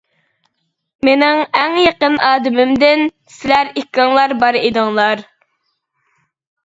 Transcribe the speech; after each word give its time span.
مېنىڭ 1.07 1.41
ئەڭ 1.59 1.75
يېقىن 1.81 2.17
ئادىمىمدىن 2.29 3.05
سىلەر 3.37 3.71
ئىككىڭلار 3.83 4.35
بار 4.45 4.59
ئىدىڭلار. 4.63 5.23